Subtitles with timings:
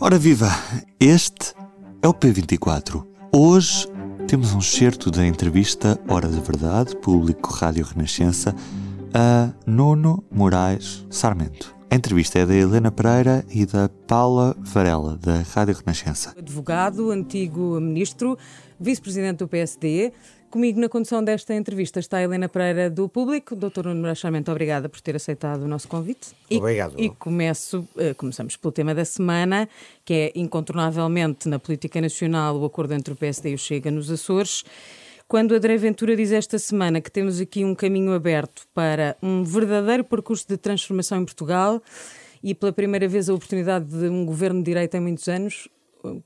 [0.00, 0.48] Ora viva,
[0.98, 1.54] este
[2.02, 3.06] é o P24.
[3.32, 3.86] Hoje
[4.26, 8.52] temos um certo da entrevista Hora da Verdade, público Rádio Renascença,
[9.14, 11.72] a Nuno Moraes Sarmento.
[11.88, 16.34] A entrevista é da Helena Pereira e da Paula Varela, da Rádio Renascença.
[16.36, 18.36] Advogado, antigo ministro,
[18.78, 20.12] vice-presidente do PSD.
[20.50, 23.54] Comigo na condução desta entrevista está a Helena Pereira do Público.
[23.54, 26.32] Doutor Nuno Marachamento, obrigada por ter aceitado o nosso convite.
[26.50, 26.94] E, Obrigado.
[26.98, 29.68] E começo, uh, começamos pelo tema da semana,
[30.04, 34.10] que é incontornavelmente na política nacional o acordo entre o PSD e o Chega nos
[34.10, 34.64] Açores.
[35.28, 40.02] Quando André Ventura diz esta semana que temos aqui um caminho aberto para um verdadeiro
[40.02, 41.80] percurso de transformação em Portugal
[42.42, 45.68] e pela primeira vez a oportunidade de um governo de direita em muitos anos,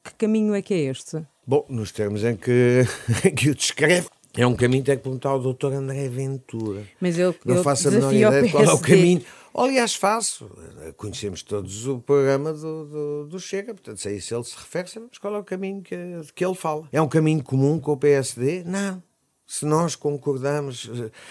[0.03, 1.23] que caminho é que é este?
[1.47, 2.85] Bom, nos termos em que,
[3.37, 6.83] que o descreve, é um caminho que tem que perguntar ao doutor André Ventura.
[7.01, 9.23] Mas eu não eu faço a menor ideia de qual é o caminho.
[9.55, 10.51] Aliás, faço.
[10.97, 15.19] Conhecemos todos o programa do, do, do Chega, portanto, sei se ele se refere, sabemos
[15.19, 15.97] qual é o caminho que,
[16.35, 16.89] que ele fala.
[16.91, 18.65] É um caminho comum com o PSD?
[18.65, 19.01] Não.
[19.47, 20.91] Se nós concordamos,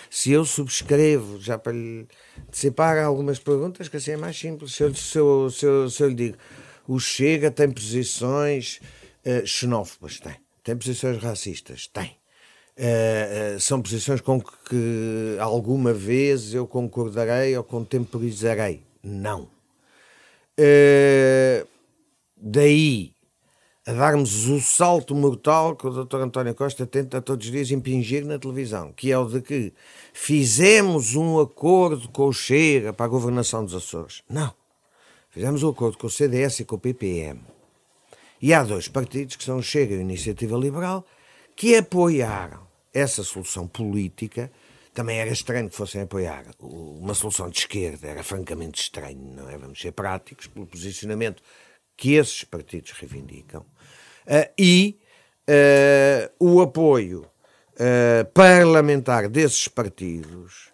[0.09, 2.07] se eu subscrevo, já para lhe
[2.49, 6.03] dissipar algumas perguntas, que assim é mais simples, se eu, se eu, se eu, se
[6.03, 6.37] eu lhe digo,
[6.87, 8.79] o Chega tem posições
[9.25, 10.35] uh, xenófobas, tem.
[10.63, 12.15] Tem posições racistas, tem.
[12.77, 18.81] Uh, uh, são posições com que alguma vez eu concordarei ou contemporizarei.
[19.03, 19.49] Não.
[20.59, 21.67] Uh,
[22.37, 23.13] daí
[23.85, 26.21] a darmos o salto mortal que o Dr.
[26.21, 29.73] António Costa tenta todos os dias impingir na televisão, que é o de que
[30.13, 34.23] fizemos um acordo com o Chega para a governação dos Açores.
[34.29, 34.53] Não.
[35.29, 37.41] Fizemos um acordo com o CDS e com o PPM.
[38.43, 41.07] E há dois partidos, que são o Chega e a Iniciativa Liberal,
[41.55, 44.51] que apoiaram essa solução política.
[44.93, 49.57] Também era estranho que fossem apoiar uma solução de esquerda, era francamente estranho, não é?
[49.57, 51.41] Vamos ser práticos pelo posicionamento
[51.95, 53.61] que esses partidos reivindicam.
[53.61, 54.99] Uh, e
[55.49, 60.67] uh, o apoio uh, parlamentar desses partidos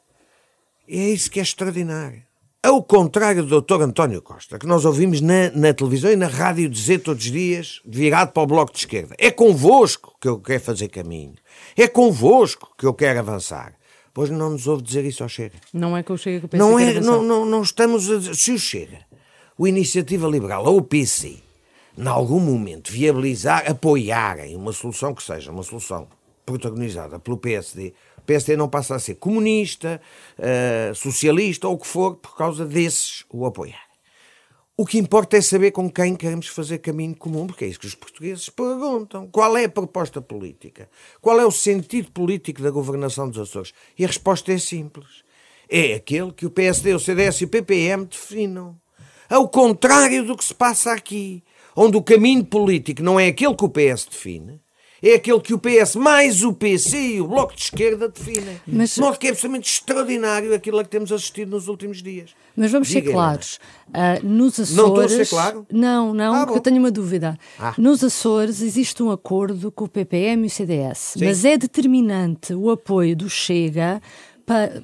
[0.87, 2.28] é isso que é extraordinário.
[2.61, 3.83] Ao contrário do Dr.
[3.83, 7.79] António Costa, que nós ouvimos na, na, televisão e na rádio dizer todos os dias,
[7.85, 11.35] virado para o Bloco de Esquerda: é convosco que eu quero fazer caminho,
[11.77, 13.75] é convosco que eu quero avançar.
[14.13, 15.55] Pois não nos ouve dizer isso ao Chega.
[15.73, 18.35] Não é que o Chega que pensa não é, não, não, não estamos a dizer.
[18.35, 19.05] Se o Chega,
[19.57, 21.37] o Iniciativa Liberal ou o PC,
[21.97, 26.09] em algum momento viabilizar, apoiarem uma solução que seja uma solução
[26.49, 27.93] protagonizada pelo PSD,
[28.25, 30.01] PSD não passa a ser comunista,
[30.37, 33.89] uh, socialista ou o que for, por causa desses o apoiar.
[34.77, 37.87] O que importa é saber com quem queremos fazer caminho comum, porque é isso que
[37.87, 39.27] os portugueses perguntam.
[39.27, 40.89] Qual é a proposta política?
[41.19, 43.73] Qual é o sentido político da governação dos Açores?
[43.97, 45.23] E a resposta é simples.
[45.67, 48.79] É aquele que o PSD, o CDS e o PPM definam.
[49.29, 51.43] Ao contrário do que se passa aqui,
[51.75, 54.61] onde o caminho político não é aquele que o PS define,
[55.01, 58.59] é aquele que o PS mais o PC e o Bloco de Esquerda definem.
[58.67, 58.95] Mas...
[58.95, 62.31] De modo que é absolutamente extraordinário aquilo a que temos assistido nos últimos dias.
[62.55, 63.59] Mas vamos ser claros.
[63.87, 64.75] Uh, nos Açores...
[64.75, 65.67] Não estou a ser claro?
[65.71, 67.37] Não, não, ah, porque eu tenho uma dúvida.
[67.57, 67.73] Ah.
[67.77, 71.25] Nos Açores existe um acordo com o PPM e o CDS, Sim.
[71.25, 74.01] mas é determinante o apoio do Chega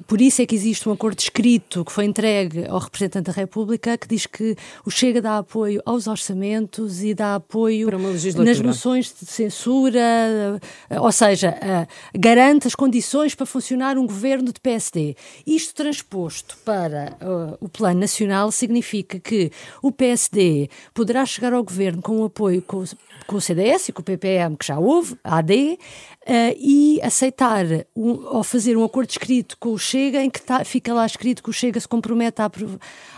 [0.06, 3.98] por isso é que existe um acordo escrito que foi entregue ao representante da República
[3.98, 9.26] que diz que o Chega dá apoio aos orçamentos e dá apoio nas moções de
[9.26, 15.16] censura, eh, ou seja, uh, garante as condições para funcionar um governo de PSD.
[15.46, 19.50] Isto transposto para uh, o plano nacional significa que
[19.82, 22.84] o PSD poderá chegar ao governo com o apoio com,
[23.32, 25.78] o CDS e com o PPM, que já houve, AD,
[26.26, 27.64] uh, e aceitar
[27.94, 31.42] um, ou fazer um acordo escrito com o Chega, em que tá, fica lá escrito
[31.42, 32.50] que o Chega se compromete a,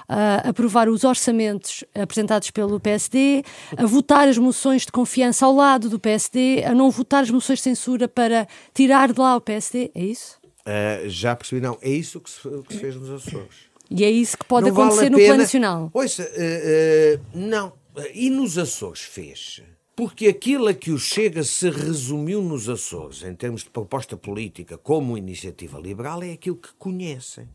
[0.09, 3.43] a aprovar os orçamentos apresentados pelo PSD,
[3.77, 7.59] a votar as moções de confiança ao lado do PSD, a não votar as moções
[7.59, 9.91] de censura para tirar de lá o PSD.
[9.95, 10.39] É isso?
[10.61, 11.79] Uh, já percebi, não.
[11.81, 13.69] É isso que se, que se fez nos Açores.
[13.91, 15.91] E é isso que pode não acontecer vale no plano nacional.
[15.95, 17.73] Ouça, uh, não.
[18.13, 19.63] E nos Açores fez
[19.99, 24.79] porque aquilo a que o Chega se resumiu nos Açores, em termos de proposta política,
[24.79, 27.49] como iniciativa liberal, é aquilo que conhecem.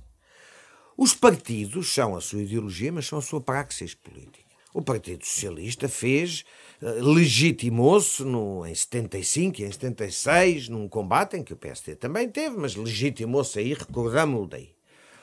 [0.97, 4.43] Os partidos são a sua ideologia, mas são a sua praxis política.
[4.73, 6.43] O Partido Socialista fez,
[6.81, 12.57] eh, legitimou-se em 75 e em 76, num combate em que o PSD também teve,
[12.57, 14.71] mas legitimou-se aí, recordamos-lo daí.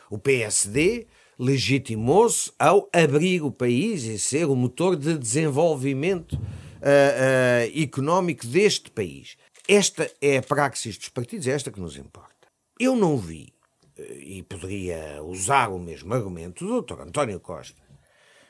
[0.09, 1.07] O PSD
[1.39, 6.41] legitimou-se ao abrir o país e ser o motor de desenvolvimento
[6.81, 9.37] uh, económico deste país.
[9.69, 12.49] Esta é a praxis dos partidos, é esta que nos importa.
[12.79, 13.53] Eu não vi,
[13.99, 17.03] uh, e poderia usar o mesmo argumento, do Dr.
[17.03, 17.83] António Costa,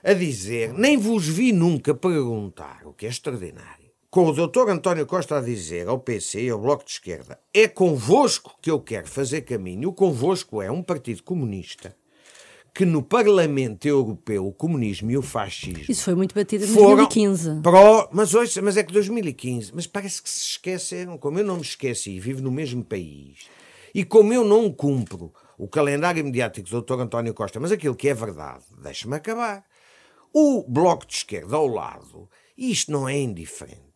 [0.03, 5.07] a dizer, nem vos vi nunca perguntar, o que é extraordinário, com o doutor António
[5.07, 9.07] Costa a dizer ao PC e ao Bloco de Esquerda, é convosco que eu quero
[9.07, 9.91] fazer caminho.
[9.91, 11.95] O convosco é um partido comunista
[12.75, 15.85] que no Parlamento Europeu o comunismo e o fascismo.
[15.89, 17.61] Isso foi muito batido em 2015.
[17.63, 21.19] Pró, mas, hoje, mas é que 2015, mas parece que se esqueceram.
[21.19, 23.49] Como eu não me esqueci, vivo no mesmo país
[23.95, 27.01] e como eu não cumpro o calendário mediático do Dr.
[27.01, 29.65] António Costa, mas aquilo que é verdade, deixa-me acabar.
[30.33, 33.90] O Bloco de Esquerda ao lado, isto não é indiferente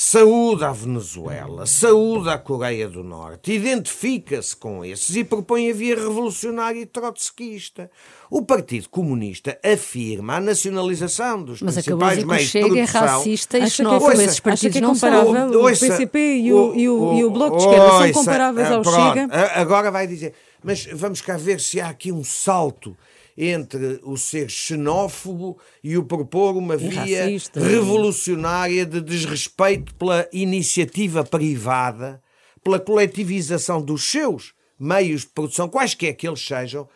[0.00, 5.96] saúde à Venezuela, saúde à Coreia do Norte, identifica-se com esses e propõe a via
[5.96, 7.90] revolucionária e trotskista.
[8.30, 13.00] O Partido Comunista afirma a nacionalização dos Mas principais meios de é produção.
[13.02, 14.12] é racista e xenófobo.
[14.12, 15.32] Esses partidos que é não comparável.
[15.32, 15.62] São.
[15.62, 19.14] O PCP e o, e o, e o Bloco de Esquerda são comparáveis ao pronto,
[19.14, 19.28] Chega.
[19.56, 20.32] Agora vai dizer,
[20.62, 22.96] mas vamos cá ver se há aqui um salto
[23.36, 27.60] entre o ser xenófobo e o propor uma via racista.
[27.60, 32.20] revolucionária de desrespeito pela iniciativa privada,
[32.64, 36.88] pela coletivização dos seus meios de produção, quaisquer que eles sejam.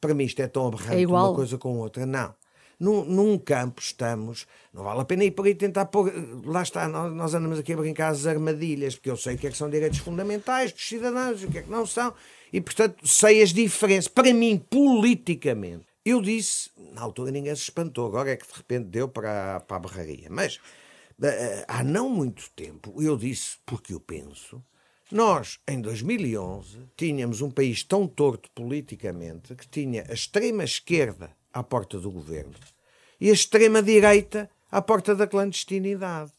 [0.00, 2.06] Para mim isto é tão aberrante é uma coisa com outra.
[2.06, 2.34] Não.
[2.78, 6.12] Num, num, campo estamos, não vale a pena ir por aí tentar pôr.
[6.44, 9.46] Lá está, nós, nós andamos aqui a brincar as armadilhas, porque eu sei o que
[9.46, 12.12] é que são direitos fundamentais dos cidadãos o que é que não são,
[12.52, 14.08] e portanto sei as diferenças.
[14.08, 18.86] Para mim, politicamente, eu disse, na altura ninguém se espantou, agora é que de repente
[18.86, 20.28] deu para, para a barraria.
[20.30, 20.60] Mas
[21.22, 24.62] eh, há não muito tempo eu disse, porque eu penso,
[25.10, 31.98] nós, em 2011, tínhamos um país tão torto politicamente que tinha a extrema-esquerda à porta
[31.98, 32.52] do governo
[33.20, 36.32] e a extrema-direita à porta da clandestinidade.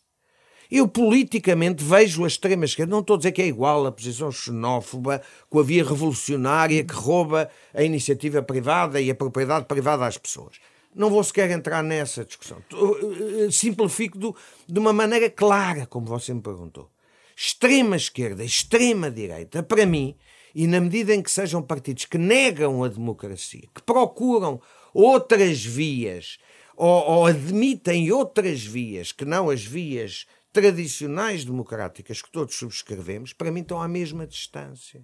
[0.69, 5.21] Eu politicamente vejo a extrema-esquerda, não estou a dizer que é igual a posição xenófoba
[5.49, 10.55] com a via revolucionária que rouba a iniciativa privada e a propriedade privada às pessoas.
[10.93, 12.57] Não vou sequer entrar nessa discussão.
[12.71, 14.35] Eh, simplifico do,
[14.67, 16.89] de uma maneira clara, como você me perguntou.
[17.35, 20.15] Extrema-esquerda, extrema-direita, para mim,
[20.53, 24.61] e na medida em que sejam partidos que negam a democracia, que procuram
[24.95, 26.37] outras vias
[26.77, 33.51] ou, ou, admitem outras vias que não as vias tradicionais democráticas que todos subscrevemos, para
[33.51, 35.01] mim estão à mesma distância.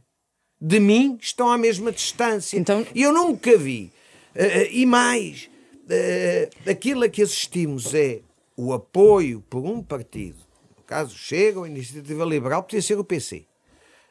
[0.59, 2.57] De mim estão à mesma distância.
[2.57, 2.85] Então...
[2.95, 3.91] Eu nunca vi.
[4.33, 5.49] Uh, e mais,
[5.83, 8.21] uh, aquilo a que assistimos é
[8.55, 10.39] o apoio por um partido,
[10.77, 13.45] no caso Chega ou Iniciativa Liberal, podia ser o PC,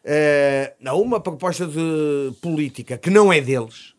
[0.05, 3.95] uh, a uma proposta de política que não é deles,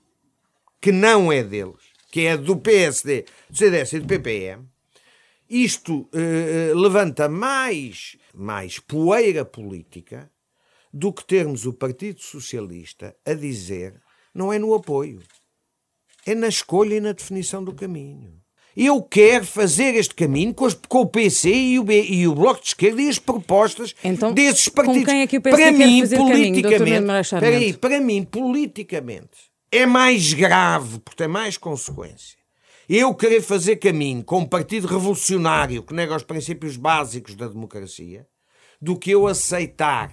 [0.81, 1.81] que não é deles,
[2.11, 4.65] que é do PSD, do CDS e do PPM,
[5.49, 10.31] isto eh, eh, levanta mais, mais poeira política
[10.93, 14.01] do que termos o Partido Socialista a dizer
[14.33, 15.21] não é no apoio,
[16.25, 18.41] é na escolha e na definição do caminho.
[18.75, 22.33] Eu quero fazer este caminho com, as, com o PC e o, B, e o
[22.33, 24.99] Bloco de Esquerda e as propostas então, desses partidos.
[25.01, 30.33] Com quem é que o PC para mim, politicamente, caminho, para mim, politicamente, é mais
[30.33, 32.41] grave, porque tem mais consequência
[32.97, 38.27] eu querer fazer caminho com um partido revolucionário que nega os princípios básicos da democracia,
[38.81, 40.12] do que eu aceitar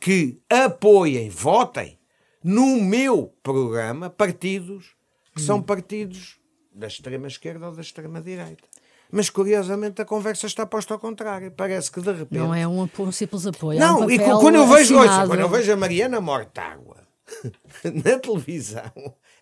[0.00, 1.98] que apoiem, votem
[2.42, 4.94] no meu programa partidos
[5.34, 6.38] que são partidos
[6.72, 8.66] da extrema esquerda ou da extrema direita.
[9.12, 11.50] Mas curiosamente a conversa está posta ao contrário.
[11.50, 12.38] Parece que de repente.
[12.38, 13.78] Não é um, simples apoio.
[13.78, 17.06] Não, é um e quando eu vejo, ouça, quando eu vejo a Mariana Mortágua
[18.04, 18.92] na televisão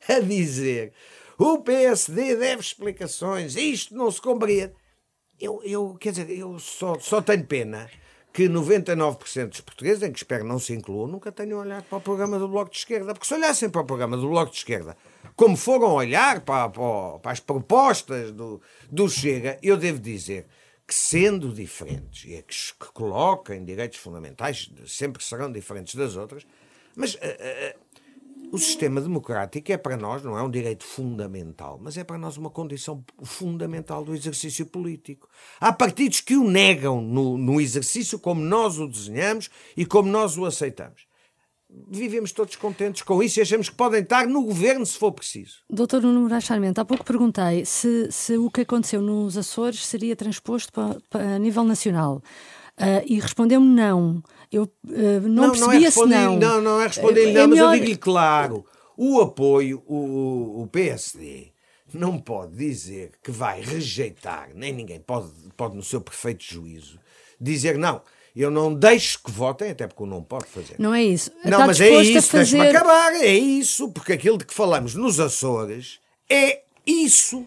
[0.08, 0.92] a dizer
[1.38, 4.72] o PSD deve explicações, isto não se compreende.
[5.40, 7.90] Eu, eu quer dizer, eu só, só tenho pena
[8.32, 12.00] que 99% dos portugueses, em que espero não se incluam, nunca tenham olhado para o
[12.00, 13.12] programa do Bloco de Esquerda.
[13.12, 14.96] Porque se olhassem para o programa do Bloco de Esquerda,
[15.36, 18.60] como foram olhar para, para, para as propostas do,
[18.90, 20.46] do Chega, eu devo dizer
[20.86, 26.44] que, sendo diferentes, e é que, que coloquem direitos fundamentais, sempre serão diferentes das outras,
[26.96, 27.84] mas uh, uh,
[28.52, 32.36] o sistema democrático é para nós, não é um direito fundamental, mas é para nós
[32.36, 35.28] uma condição fundamental do exercício político.
[35.60, 40.38] Há partidos que o negam no, no exercício como nós o desenhamos e como nós
[40.38, 41.06] o aceitamos
[41.88, 45.58] vivemos todos contentes com isso e achamos que podem estar no governo se for preciso.
[45.68, 50.14] Doutor Nuno Moraes Sarmento, há pouco perguntei se, se o que aconteceu nos Açores seria
[50.14, 52.22] transposto para, para a nível nacional.
[52.78, 54.22] Uh, e respondeu-me não.
[54.50, 56.38] Eu uh, não, não percebia se não.
[56.38, 57.74] Não, não é responder-lhe não, é mas melhor...
[57.74, 58.64] eu digo-lhe claro.
[58.96, 61.52] O apoio, o, o PSD
[61.92, 66.98] não pode dizer que vai rejeitar, nem ninguém pode, pode no seu perfeito juízo,
[67.40, 68.02] dizer não,
[68.34, 70.74] eu não deixo que votem, até porque eu não pode fazer.
[70.78, 71.30] Não é isso.
[71.44, 72.58] Não, Está mas é isso, fazer...
[72.58, 77.46] deixe-me acabar, é isso, porque aquilo de que falamos nos Açores é isso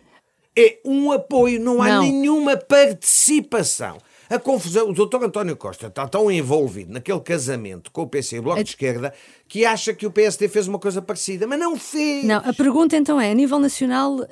[0.58, 2.02] é um apoio, não há não.
[2.02, 4.00] nenhuma participação.
[4.30, 8.40] A confusão, o doutor António Costa está tão envolvido naquele casamento com o PC e
[8.40, 8.64] o Bloco é...
[8.64, 9.14] de Esquerda
[9.48, 12.26] que acha que o PSD fez uma coisa parecida, mas não fez.
[12.26, 14.28] Não, a pergunta então é, a nível nacional, uh,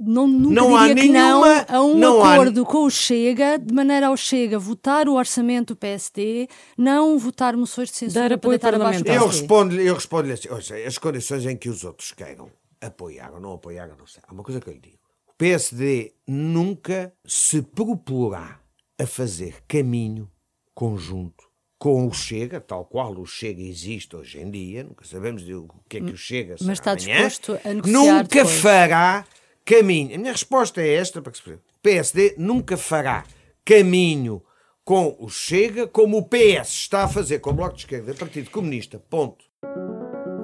[0.00, 2.64] não, nunca não diria que nenhuma, não a um não acordo há...
[2.64, 7.90] com o Chega, de maneira ao Chega votar o orçamento do PSD, não votar moções
[7.90, 10.48] de censura Dar para deitar abaixo Eu respondo-lhe eu respondo assim,
[10.86, 12.48] as condições em que os outros queiram
[12.80, 14.22] apoiar ou não apoiar, não sei.
[14.26, 14.98] Há uma coisa que eu lhe digo.
[15.28, 18.59] O PSD nunca se proporá
[19.00, 20.30] a fazer caminho
[20.74, 25.66] conjunto com o Chega, tal qual o Chega existe hoje em dia, nunca sabemos o
[25.88, 28.60] que é que o Chega Mas está amanhã, disposto a negociar Nunca depois.
[28.60, 29.24] fará
[29.64, 30.14] caminho.
[30.14, 33.24] A minha resposta é esta, para que se PSD nunca fará
[33.64, 34.42] caminho
[34.84, 38.50] com o Chega como o PS está a fazer com o Bloco de Esquerda, Partido
[38.50, 38.98] Comunista.
[39.08, 39.46] Ponto.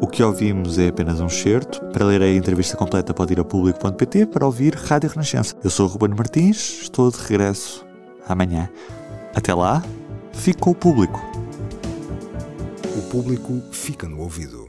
[0.01, 1.81] O que ouvimos é apenas um certo.
[1.93, 5.55] Para ler a entrevista completa pode ir a público.pt para ouvir Rádio Renascença.
[5.63, 7.86] Eu sou o Ruben Martins, estou de regresso
[8.29, 8.69] amanhã.
[9.35, 9.83] Até lá,
[10.33, 11.21] fica o público.
[12.97, 14.66] O público fica no ouvido.